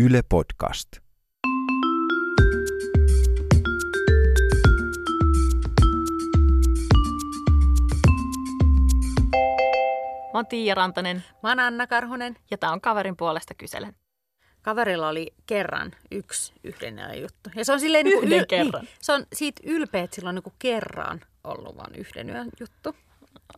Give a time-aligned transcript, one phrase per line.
[0.00, 0.88] Yle Podcast.
[10.22, 12.36] Mä oon Tiia Rantanen Mä oon Anna Karhunen.
[12.50, 13.96] ja tää on kaverin puolesta kyselen.
[14.62, 17.50] Kaverilla oli kerran yksi yhden juttu.
[17.54, 18.88] Ja se on silleen niin Yhden kerran?
[19.00, 22.94] se on siitä ylpeä, että sillä on niin kerran ollut vain yhden yön juttu.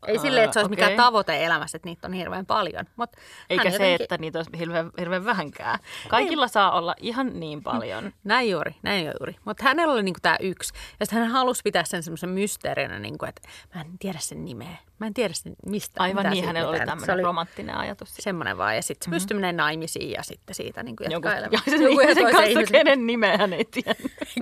[0.07, 0.85] Ei silleen, että se olisi okei.
[0.85, 2.85] mikään tavoite elämässä, että niitä on hirveän paljon.
[2.97, 3.11] Mut
[3.51, 5.79] Eikä se, jotenkin- että niitä olisi hirveän, hirveän vähänkään.
[6.09, 8.13] Kaikilla saa olla ihan niin paljon.
[8.25, 9.37] Näin juuri, näin juuri.
[9.45, 10.75] Mutta hänellä oli niinku tämä yksi.
[11.01, 14.77] Ja sitten hän halusi pitää sen semmoisen mysteerinä, niinku, että mä en tiedä sen nimeä.
[14.99, 16.03] Mä en tiedä sen mistä.
[16.03, 18.15] Aivan niin, hänellä oli tämmöinen oli romanttinen ajatus.
[18.15, 18.77] semmoinen vaan.
[18.77, 19.37] Ja sitten mm-hmm.
[19.37, 23.07] menemään naimisiin ja sitten siitä niinku Joku, jatkaa ja sen Joku ihmisen kanssa, ihmisen- kenen
[23.07, 23.95] nimeä hän ei tiedä.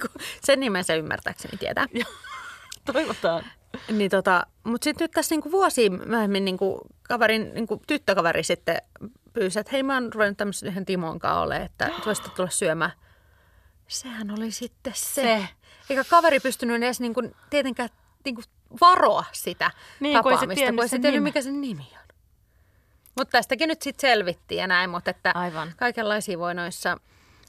[0.47, 1.87] Sen nimen se ymmärtääkseni tietää.
[2.92, 3.45] Toivotaan.
[3.93, 8.83] Niin tota, mutta sitten nyt tässä niinku vuosia myöhemmin niinku kaverin, niinku tyttökaveri sitten
[9.33, 12.93] pyysi, että hei mä oon ruvennut tämmöisen yhden Timon kanssa ole, että voisitte tulla syömään.
[13.89, 15.23] Sehän oli sitten se.
[15.23, 15.49] Se.
[15.91, 17.89] Eikä kaveri pystynyt edes niinku, tietenkään
[18.25, 18.43] niinku
[18.81, 19.70] varoa sitä
[20.01, 22.09] Niin, kun ei se tapaamista, tiennyt kun ei se tiennyt, mikä sen nimi on.
[23.17, 25.73] Mutta tästäkin nyt sitten selvittiin ja näin, mutta että Aivan.
[25.77, 26.97] kaikenlaisia voi noissa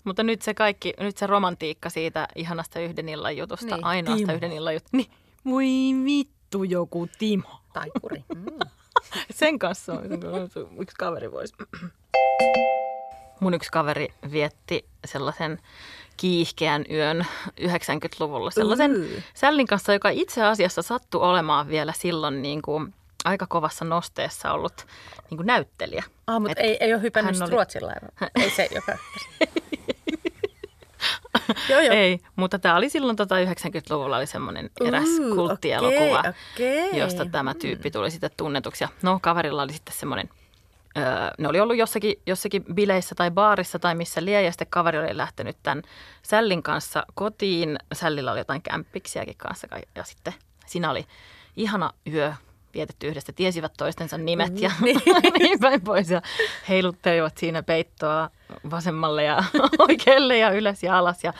[0.04, 4.34] Mutta nyt se kaikki, nyt se romantiikka siitä ihanasta yhden illan jutusta, niin, ainoasta Timo.
[4.34, 4.98] yhden illan jutusta.
[4.98, 5.12] Niin,
[5.46, 5.68] voi
[6.06, 7.50] vittu joku Timo.
[7.74, 8.24] taikuri.
[8.36, 8.46] Mm.
[9.32, 10.02] Sen kanssa on
[10.80, 11.54] yksi kaveri voisi.
[13.40, 15.60] Mun yksi kaveri vietti sellaisen
[16.18, 17.26] kiihkeän yön
[17.62, 18.52] 90-luvulla.
[18.52, 19.24] Sellaisen Yy.
[19.34, 22.94] sällin kanssa, joka itse asiassa sattui olemaan vielä silloin niin kuin
[23.26, 24.88] aika kovassa nosteessa ollut
[25.30, 26.04] niin kuin näyttelijä.
[26.28, 28.30] Ah, mutta Et ei, ei ole hypännyt Ruotsin laivalla.
[28.36, 28.98] Ei se, joka...
[31.70, 31.94] joo, joo.
[31.96, 37.00] Ei, mutta tämä oli silloin tota 90-luvulla oli semmoinen eräs Uu, kulttielokuva, okei, okei.
[37.00, 38.84] josta tämä tyyppi tuli sitten tunnetuksi.
[38.84, 40.30] Ja no, kaverilla oli sitten semmoinen,
[40.98, 41.04] öö,
[41.38, 45.18] ne oli ollut jossakin, jossakin bileissä tai baarissa tai missä lie, ja sitten kaveri oli
[45.18, 45.84] lähtenyt tämän
[46.22, 47.80] Sällin kanssa kotiin.
[47.94, 50.34] Sällillä oli jotain kämppiksiäkin kanssa, ja sitten
[50.66, 51.06] siinä oli
[51.56, 52.34] ihana yö
[52.74, 56.10] vietetty yhdessä, tiesivät toistensa nimet ja niin päin pois.
[56.10, 56.22] Ja
[56.70, 58.30] heiluttelivat siinä peittoa
[58.72, 59.44] vasemmalle ja
[59.90, 61.24] oikealle ja ylös ja alas.
[61.24, 61.34] Ja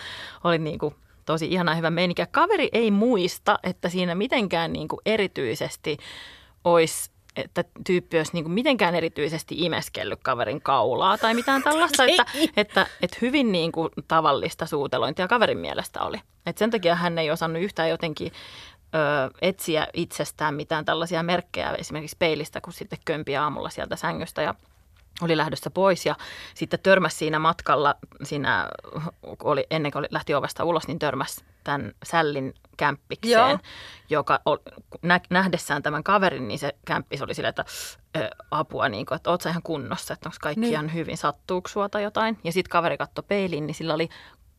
[0.44, 0.96] oli niin kuin
[1.26, 2.22] tosi ihana hyvä meininki.
[2.22, 5.98] Ja kaveri ei muista, että siinä mitenkään niin kuin erityisesti
[6.64, 12.26] olisi että tyyppi olisi niin kuin mitenkään erityisesti imeskellyt kaverin kaulaa tai mitään tällaista, että,
[12.58, 16.18] että, että hyvin niin kuin tavallista suutelointia kaverin mielestä oli.
[16.46, 18.32] Et sen takia hän ei osannut yhtään jotenkin
[18.96, 24.56] ö, etsiä itsestään mitään tällaisia merkkejä esimerkiksi peilistä, kun sitten kömpi aamulla sieltä sängystä ja
[25.22, 26.16] oli lähdössä pois ja
[26.54, 28.70] sitten törmäsi siinä matkalla, siinä
[29.44, 33.60] oli, ennen kuin oli, lähti ovesta ulos, niin törmäsi tämän sällin kämppikseen, Joo.
[34.10, 34.58] joka ol,
[35.02, 37.66] nä, nähdessään tämän kaverin, niin se kämppis oli silleen, että
[38.18, 40.72] ö, apua, niin kuin, että oot sä ihan kunnossa, että onko kaikki Niin.
[40.72, 42.38] ihan hyvin, sattuuko sua tai jotain.
[42.44, 44.10] Ja sitten kaveri katsoi peiliin, niin sillä oli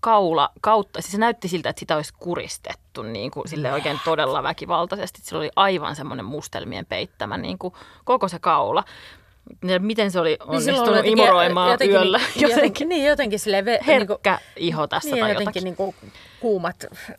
[0.00, 4.42] kaula kautta, siis se näytti siltä, että sitä olisi kuristettu niin kuin, sille oikein todella
[4.42, 5.20] väkivaltaisesti.
[5.22, 7.74] Sillä oli aivan semmoinen mustelmien peittämä niin kuin,
[8.04, 8.84] koko se kaula.
[9.78, 13.64] Miten se oli Niin onnistunut jotenkin- imuroimaan jotenkin, yöllä Niin, jotenkin jotenkin, niin, jotenkin silleen,
[13.64, 15.94] ve, niin kuin, herkkä iho tässä niin, tai jotenkin niin kuin,
[16.40, 17.14] kuumat äh,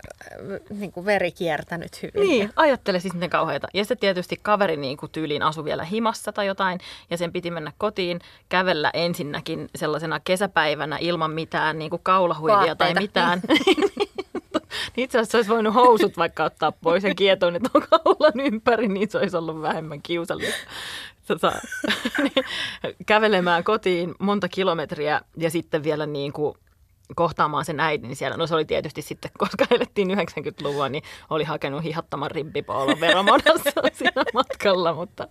[0.70, 2.30] niin kuin veri kiertänyt hyvin.
[2.30, 3.68] Niin, ajattele siis miten kauheita.
[3.74, 7.52] Ja sitten tietysti kaveri niin kuin tyyliin asui vielä himassa tai jotain, ja sen piti
[7.52, 13.02] mennä kotiin, kävellä ensinnäkin sellaisena kesäpäivänä ilman mitään niin kuin kaulahuivia tai Vaatteita.
[13.02, 13.41] mitään.
[14.96, 18.88] Niin Itse asiassa olisi voinut housut vaikka ottaa pois ja kietoon ne tuon kaulan ympäri,
[18.88, 20.59] niin se olisi ollut vähemmän kiusallista.
[21.31, 21.53] Tota,
[23.06, 26.56] kävelemään kotiin monta kilometriä ja sitten vielä niin kuin
[27.16, 28.38] kohtaamaan sen äidin siellä.
[28.38, 34.24] No se oli tietysti sitten, koska elettiin 90-luvua, niin oli hakenut hihattoman ribbipoolon veromodassa siinä
[34.34, 35.28] matkalla, mutta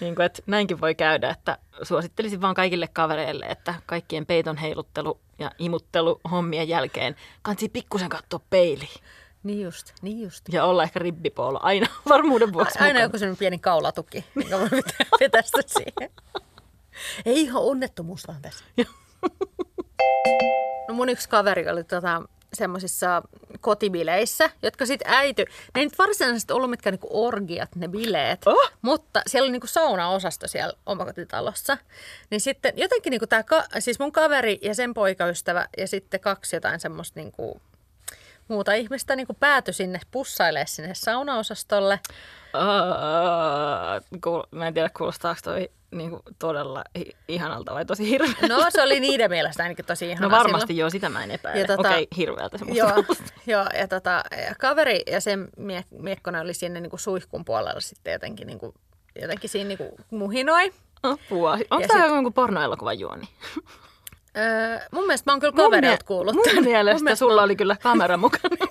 [0.00, 5.20] niin kuin, että näinkin voi käydä, että suosittelisin vaan kaikille kavereille, että kaikkien peiton heiluttelu
[5.38, 9.00] ja imuttelu hommien jälkeen kansi pikkusen katsoa peiliin
[9.42, 10.44] Niin just, niin just.
[10.52, 13.00] ja olla ehkä ribbipoolo aina varmuuden vuoksi Aina mukana.
[13.04, 14.68] joku sellainen pieni kaulatuki, joka voi
[15.18, 16.10] sitä siihen.
[17.24, 18.64] Ei ihan onnettomuus vaan tässä.
[20.88, 22.22] No mun yksi kaveri oli tota,
[22.54, 23.22] semmoisissa
[23.60, 25.44] kotibileissä, jotka sitten äity.
[25.74, 28.70] Ne ei nyt varsinaisesti ollut mitkään niinku orgiat, ne bileet, Oh!
[28.82, 31.78] mutta siellä oli niinku saunaosasto siellä omakotitalossa.
[32.30, 36.56] Niin sitten jotenkin niinku tää, ka- siis mun kaveri ja sen poikaystävä ja sitten kaksi
[36.56, 37.60] jotain semmoista niinku
[38.48, 42.00] muuta ihmistä niinku päätyi sinne pussailemaan sinne saunaosastolle.
[42.52, 48.48] Aa, kuul- mä en tiedä, kuulostaako toi niinku todella hi- ihanalta vai tosi hirveältä.
[48.48, 50.78] No se oli niiden mielestä ainakin tosi No ihanaa varmasti silloin.
[50.78, 51.60] joo, sitä mä en epäile.
[51.60, 52.90] Ja tota- Okei, hirveältä se Joo,
[53.46, 58.12] joo ja, tota, ja kaveri ja sen mie- miekkonen oli siinä niinku suihkun puolella sitten
[58.12, 58.74] jotenkin, niinku,
[59.22, 60.72] jotenkin siinä niinku muhinoi.
[61.02, 61.52] Apua.
[61.52, 63.28] Onko Ja tämä sit- joku pornoelokuvan juoni?
[64.36, 66.34] Öö, mun mielestä mä oon kyllä Mun kaverilta mie- kuullut.
[66.34, 66.64] Mun tämän.
[66.64, 68.56] mielestä Mun sulla oli kyllä kamera mukana.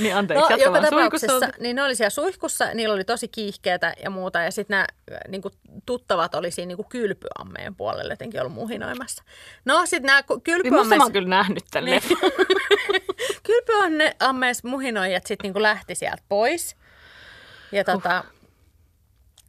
[0.00, 4.10] niin anteeksi, No, joka tapauksessa, niin ne oli siellä suihkussa, niillä oli tosi kiihkeätä ja
[4.10, 4.38] muuta.
[4.42, 4.86] Ja sitten nämä
[5.28, 5.42] niin
[5.86, 9.22] tuttavat oli siinä niin kylpyammeen puolelle jotenkin ollut muhinoimassa.
[9.64, 10.98] No sitten nämä Niin musta kylpyammeen...
[10.98, 12.02] mä oon kyllä nähnyt tämän Niin.
[14.64, 16.76] muhinoijat sitten niinku lähti sieltä pois.
[17.72, 18.24] Ja, tota,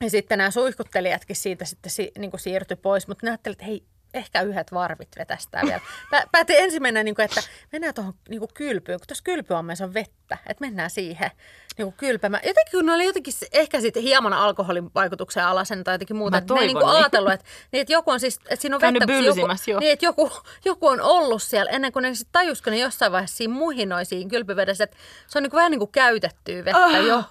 [0.01, 3.07] ja sitten nämä suihkuttelijatkin siitä sitten si, niinku siirtyi pois.
[3.07, 3.83] Mutta ne ajattelivat, että hei,
[4.13, 5.81] ehkä yhdet varvit vetästää vielä.
[6.11, 7.41] Pä, päätin ensimmäinen, niinku, että
[7.71, 10.37] mennään tuohon niinku kylpyyn, kun tuossa kylpyammeessa on vettä.
[10.47, 11.31] Että mennään siihen
[11.77, 12.43] niinku kylpemään.
[12.45, 16.31] Jotenkin kun ne oli jotenkin ehkä sitten hieman alkoholin vaikutuksen alasen tai jotenkin muuta.
[16.31, 16.97] Mä että ne toivon niinku niin.
[16.97, 19.79] ajatellut, että, niin, että joku on siis, että siinä on Käynyt vettä, joku, joo.
[19.79, 20.31] niin, että joku,
[20.65, 24.05] joku on ollut siellä ennen kuin ne sitten tajus, kun ne jossain vaiheessa siinä muhinoi
[24.05, 24.97] siinä kylpyvedessä, että
[25.27, 27.23] se on niin kuin vähän niin kuin käytettyä vettä Ah, jo.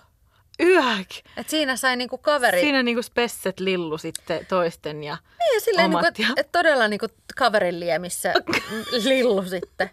[0.62, 1.08] Yäk.
[1.36, 2.60] Että siinä sai niin kuin kaveri.
[2.60, 6.34] Siinä niinku spesset lillu sitten toisten ja niin, ja silleen, niin omat kuin, että, ja-
[6.36, 8.34] että todella niin kuin kaverin liemissä
[9.04, 9.90] lillu sitten.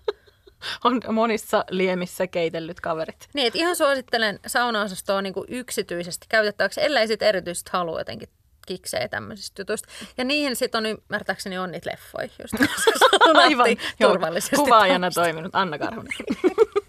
[0.84, 3.28] on monissa liemissä keitellyt kaverit.
[3.34, 8.30] Niin, että ihan suosittelen saunaosastoa niin kuin yksityisesti käytettäväksi, ellei sitten erityisesti halua jotenkin
[8.68, 9.90] kiksejä tämmöisistä jutuista.
[10.18, 12.54] Ja niihin sitten on ymmärtääkseni on niitä leffoja, just
[13.36, 13.68] Aivan,
[14.00, 14.56] joo, turvallisesti.
[14.56, 16.14] kuvaajana toiminut Anna Karhunen.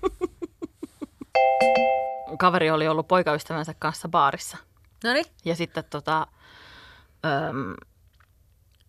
[2.38, 4.56] Kaveri oli ollut poikaystävänsä kanssa baarissa.
[5.04, 6.26] No niin, Ja sitten tota,
[7.24, 7.74] öm,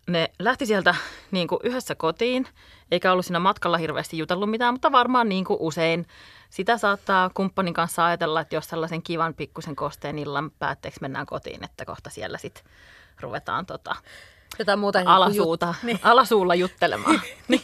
[0.08, 0.94] ne lähti sieltä
[1.30, 2.46] niin kuin yhdessä kotiin,
[2.90, 6.06] eikä ollut siinä matkalla hirveästi jutellut mitään, mutta varmaan niin kuin usein
[6.50, 11.64] sitä saattaa kumppanin kanssa ajatella, että jos sellaisen kivan pikkusen kosteen illan päätteeksi mennään kotiin,
[11.64, 12.64] että kohta siellä sitten
[13.20, 13.96] ruvetaan tota,
[14.58, 15.02] jotain muuta.
[15.06, 17.20] alasuuta, jut- niin, alasuulla juttelemaan.
[17.48, 17.62] Niin.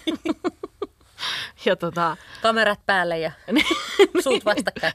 [1.64, 3.32] ja tota, kamerat päälle ja
[4.24, 4.92] suut vastakkain.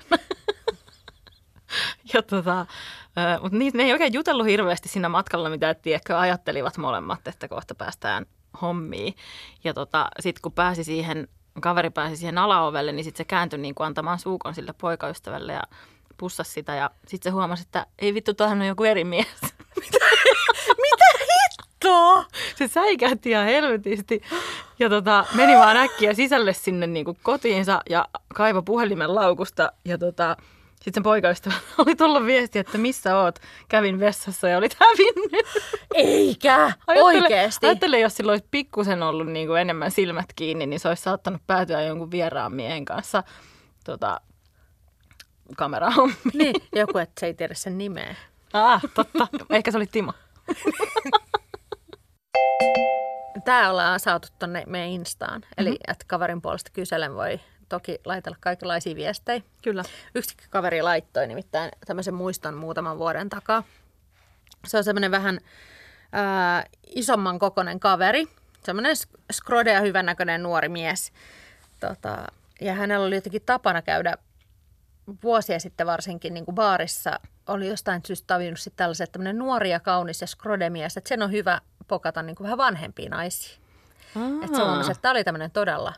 [2.14, 2.66] Ja tota,
[3.42, 7.76] mutta niitä, ne ei oikein jutellut hirveästi siinä matkalla, mitä tiedätkö, ajattelivat molemmat, että kohta
[7.76, 8.26] päästään
[8.62, 9.16] hommiin.
[9.64, 11.28] Ja tota, sitten kun pääsi siihen,
[11.62, 15.64] kaveri pääsi siihen alaovelle, niin sitten se kääntyi niin kuin antamaan suukon sille poikaystävälle ja
[16.18, 16.76] pussasi sitä.
[16.76, 19.28] Ja sitten se huomasi, että ei vittu, tuohan on joku eri mies.
[21.82, 22.26] Tuo!
[22.56, 24.22] se säikähti ihan helvetisti
[24.80, 29.98] ja tota, meni vaan äkkiä sisälle sinne niin kuin kotiinsa ja kaivo puhelimen laukusta ja
[29.98, 30.38] tota,
[30.76, 35.46] sitten sen poikaystävä oli tullut viesti, että missä oot, kävin vessassa ja olit hävinnyt.
[35.94, 36.72] Eikä!
[36.88, 37.68] Oikeesti.
[37.68, 41.42] Ajattele, jos sillä olisi pikkusen ollut niin kuin enemmän silmät kiinni, niin se olisi saattanut
[41.48, 43.24] päätyä jonkun vieraan miehen kanssa
[43.86, 44.22] tota,
[45.58, 46.32] kamerahommiin.
[46.34, 48.16] Niin, joku, että se ei tiedä sen nimeä.
[48.54, 49.28] Ah, totta.
[49.50, 50.14] Ehkä se oli Timo.
[53.46, 55.42] Tämä ollaan saatu tonne meidän Instaan.
[55.58, 55.92] Eli mm-hmm.
[55.92, 57.40] että kaverin puolesta kyselen voi
[57.70, 59.42] toki laitella kaikenlaisia viestejä.
[59.64, 59.84] Kyllä.
[60.16, 63.64] Yksi kaveri laittoi nimittäin tämmöisen muiston muutaman vuoden takaa.
[64.68, 65.40] Se on semmoinen vähän
[66.12, 66.64] ää,
[66.96, 68.26] isomman kokonen kaveri.
[68.64, 71.12] Semmoinen sk- skrode ja hyvännäköinen nuori mies.
[71.80, 72.28] Tota,
[72.62, 74.18] ja hänellä oli jotenkin tapana käydä
[75.24, 77.20] vuosia sitten varsinkin niin kuin baarissa.
[77.48, 81.22] Oli jostain syystä tavinnut sitten tällaisen, että tämmöinen nuori ja kaunis ja skrodemies, että sen
[81.22, 83.58] on hyvä pokata niin kuin vähän vanhempia naisia.
[84.44, 85.94] Että se että tämä oli tämmöinen todella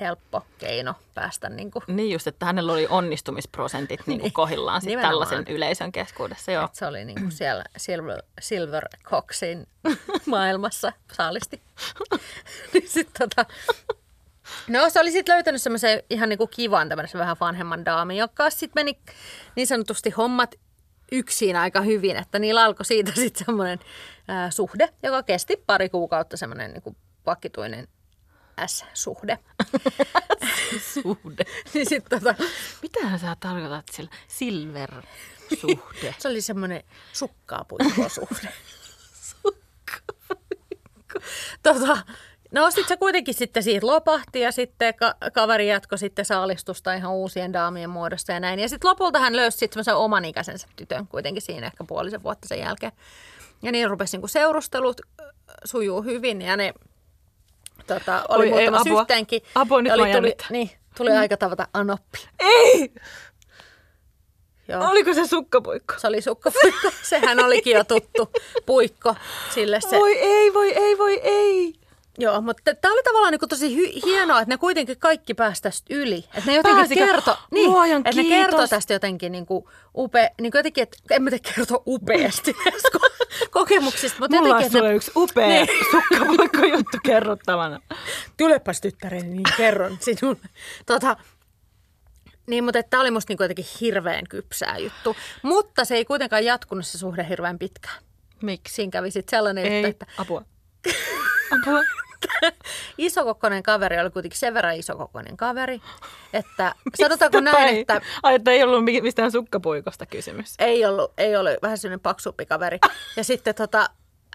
[0.00, 4.88] helppo keino päästä niin kuin Niin just, että hänellä oli onnistumisprosentit niin kuin kohillaan sit
[4.88, 5.12] Nimenomaan.
[5.12, 6.52] tällaisen yleisön keskuudessa.
[6.52, 6.64] Joo.
[6.64, 9.66] että se oli niin kuin siellä Silver, Silver Coxin
[10.26, 11.62] maailmassa saalisti.
[12.72, 13.46] niin sit tota,
[14.68, 18.50] no se oli sitten löytänyt semmoisen ihan niin kuin kivan tämmöisen vähän vanhemman daamin, joka
[18.50, 18.98] sitten meni
[19.56, 20.54] niin sanotusti hommat
[21.12, 23.78] yksin aika hyvin, että niillä alkoi siitä sitten semmoinen
[24.50, 27.88] suhde, joka kesti pari kuukautta semmoinen niin kuin vakituinen
[28.66, 29.38] S-suhde.
[30.92, 31.44] Suhde.
[31.74, 32.44] niin sitten tota,
[32.82, 36.14] Mitähän sä tarkoitat sillä silver-suhde?
[36.18, 38.48] se oli semmoinen sukkaapuikkosuhde.
[41.62, 41.98] tota,
[42.52, 47.12] no sitten se kuitenkin sitten siitä lopahti ja sitten ka- kaveri jatkoi sitten saalistusta ihan
[47.12, 48.58] uusien daamien muodossa ja näin.
[48.58, 52.48] Ja sitten lopulta hän löysi sitten semmoisen oman ikäisensä tytön kuitenkin siinä ehkä puolisen vuotta
[52.48, 52.92] sen jälkeen.
[53.62, 55.00] Ja niin rupesi niinku seurustelut
[55.64, 56.74] sujuu hyvin ja ne
[57.86, 59.06] tota, oli Oi, ei, muutamassa apua.
[59.54, 62.18] Apua, nyt oli, tuli, niin, tuli aika tavata Anoppi.
[62.38, 62.92] Ei!
[64.68, 64.90] Joo.
[64.90, 65.94] Oliko se sukkapuikko?
[65.98, 66.90] Se oli sukkapuikko.
[67.02, 68.30] Sehän olikin jo tuttu
[68.66, 69.14] puikko
[69.54, 69.98] sille se.
[69.98, 71.81] Voi ei, voi ei, voi ei.
[72.18, 75.94] Joo, mutta tämä oli tavallaan niin tosi hy- hienoa, että ne kuitenkin kaikki pääsi tästä
[75.94, 76.16] yli.
[76.18, 77.04] Että ne jotenkin Pääsikö?
[77.06, 79.64] kertoi, niin, Luojan että ne kertoi tästä jotenkin niin kuin
[79.96, 82.54] upe, niin kuin jotenkin, että en mä tiedä kertoa upeasti
[83.50, 85.68] kokemuksista, mutta Mulla jotenkin, on sulle ne, yksi upea Niin.
[85.90, 87.80] sukkapuikko juttu kerrottavana.
[88.36, 90.48] tulepas tyttäreni, niin kerron sinulle.
[90.86, 91.16] Tota,
[92.46, 95.16] niin, mutta tämä oli musta niin jotenkin hirveän kypsää juttu.
[95.42, 98.02] Mutta se ei kuitenkaan jatkunut se suhde hirveän pitkään.
[98.42, 98.74] Miksi?
[98.74, 100.44] Siinä kävi sitten sellainen, Ei, että apua.
[101.62, 101.80] Apua.
[102.98, 105.80] isokokoinen kaveri oli kuitenkin sen verran isokokoinen kaveri,
[106.32, 107.80] että sanotaanko Mistä näin, päin?
[107.80, 110.54] että Ai, että ei ollut mi- mistään sukkapuikosta kysymys.
[110.58, 112.78] ei ollut, ei ollut vähän sellainen paksumpi kaveri.
[113.16, 113.90] Ja sitten tota,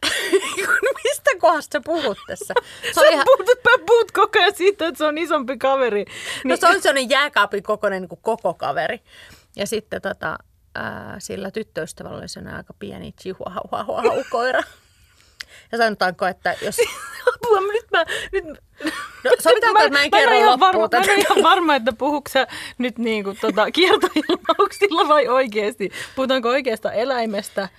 [1.04, 2.54] mistä kohdasta sä puhut tässä?
[2.84, 3.50] Se Sä ihan, puhut,
[3.86, 6.06] puhut koko ajan siitä, että se on isompi kaveri.
[6.46, 9.02] no se on sellainen jääkaapin kokoinen niin kuin koko kaveri.
[9.56, 10.38] Ja sitten tota,
[10.76, 14.62] ää, sillä tyttöystävällä oli sellainen aika pieni chihuahua-koira.
[15.72, 16.78] Ja sanotaanko, että jos...
[17.36, 18.06] Apua, nyt mä...
[18.32, 18.46] Nyt,
[19.24, 21.08] No, sovitaanko, että mä en en kerro ihan loppuun varma, tätä.
[21.08, 22.48] Mä en ihan varma, että puhuuko sä
[22.78, 25.92] nyt niin kuin, tota, kiertoilmauksilla vai oikeasti.
[26.16, 27.70] Puhutaanko oikeasta eläimestä?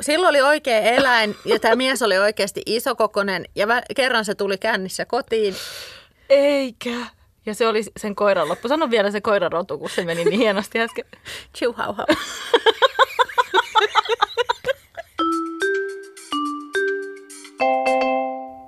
[0.00, 4.58] Silloin oli oikea eläin ja tämä mies oli oikeasti isokokonen ja vä- kerran se tuli
[4.58, 5.54] kännissä kotiin.
[6.28, 6.90] Eikä.
[7.46, 8.68] Ja se oli sen koiran loppu.
[8.68, 11.04] Sano vielä se koiran rotu, kun se meni niin hienosti äsken.
[11.56, 12.04] Chihuahua.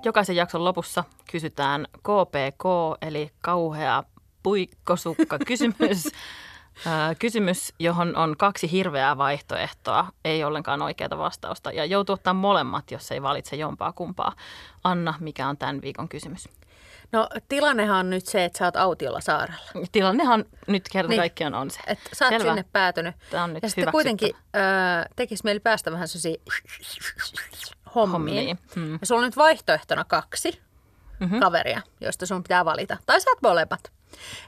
[0.08, 2.64] Jokaisen jakson lopussa kysytään KPK,
[3.02, 4.02] eli kauhea
[4.42, 6.08] puikkosukka kysymys.
[7.18, 11.72] Kysymys, johon on kaksi hirveää vaihtoehtoa, ei ollenkaan oikeaa vastausta.
[11.72, 14.32] Ja joutuu ottaa molemmat, jos ei valitse jompaa kumpaa.
[14.84, 16.48] Anna, mikä on tämän viikon kysymys?
[17.12, 19.60] No tilannehan on nyt se, että sä oot autiolla saarella.
[19.92, 21.20] Tilannehan nyt kerta Niin.
[21.20, 21.80] kaikkiaan on se.
[21.86, 22.50] Että sä oot Selvä.
[22.50, 23.14] sinne päätynyt.
[23.30, 26.40] Tämä on nyt ja sitten kuitenkin äh, tekisi mieli päästä vähän sellaisiin
[27.94, 28.12] hommiin.
[28.12, 28.98] Hommiin, mm.
[29.00, 30.60] Ja sulla on nyt vaihtoehtona kaksi
[31.20, 31.40] mm-hmm.
[31.40, 32.96] kaveria, joista sun pitää valita.
[33.06, 33.92] Tai saat molemmat.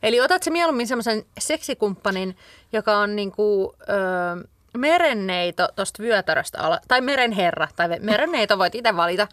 [0.02, 2.36] Eli otat se mieluummin semmoisen seksikumppanin,
[2.72, 9.28] joka on niinku, ö, merenneito tuosta vyötäröstä ala, tai merenherra, tai merenneito voit itse valita,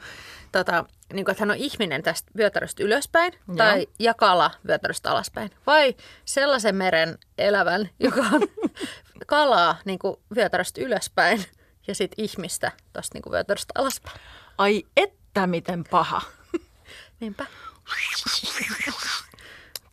[0.52, 3.58] tota, niin kuin, että hän on ihminen tästä vyötäröstä ylöspäin, Joo.
[3.58, 5.52] tai jakala vyötäröstä alaspäin.
[5.68, 5.96] Vai
[6.26, 8.42] sellaisen meren elävän, joka on
[9.28, 11.46] kalaa niin kuin vyötäröstä ylöspäin,
[11.88, 14.20] ja sitten ihmistä tuosta niin kuin vyötäröstä alaspäin.
[14.58, 16.22] Ai että miten paha.
[17.20, 17.46] Niinpä.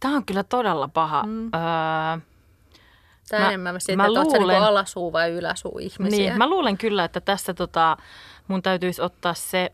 [0.01, 1.23] Tämä on kyllä todella paha.
[1.23, 1.45] Mm.
[1.47, 2.19] Öö,
[3.29, 6.19] Tämä Mä- enemmän siitä, mä että sä luulen- niin alasuu vai yläsuu ihmisiä.
[6.19, 7.97] Niin, mä luulen kyllä, että tässä tota,
[8.49, 9.71] mun täytyisi ottaa se,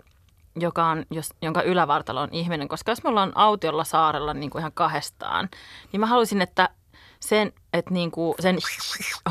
[0.57, 2.69] joka on, jos, jonka ylävartalo on ihminen.
[2.69, 5.49] Koska jos me ollaan autiolla saarella niin kuin ihan kahdestaan,
[5.93, 6.69] niin mä haluaisin, että
[7.21, 8.59] sen, että niin kuin sen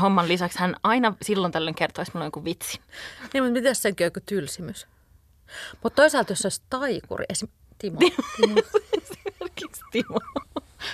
[0.00, 2.82] homman lisäksi hän aina silloin tällöin kertoisi mulle jonkun vitsin.
[3.32, 4.86] Niin, mutta miten senkin on joku tylsimys?
[5.82, 7.48] Mutta toisaalta jos se olisi taikuri, esim.
[7.78, 7.98] Timo.
[8.40, 8.60] Timo.
[9.92, 10.18] Timo.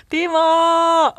[0.09, 1.15] Timo!